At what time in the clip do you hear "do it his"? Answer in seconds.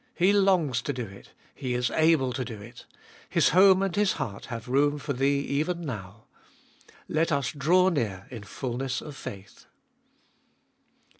2.43-3.49